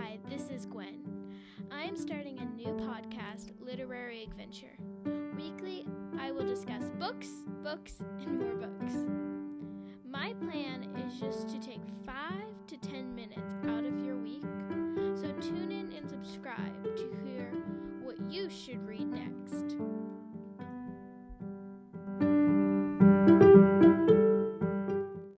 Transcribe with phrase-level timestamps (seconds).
[0.00, 1.02] Hi, this is Gwen.
[1.72, 4.76] I am starting a new podcast, Literary Adventure.
[5.36, 5.86] Weekly,
[6.20, 7.28] I will discuss books,
[7.64, 8.94] books, and more books.
[10.08, 12.14] My plan is just to take 5
[12.68, 14.44] to 10 minutes out of your week,
[15.16, 17.52] so tune in and subscribe to hear
[18.00, 19.74] what you should read next.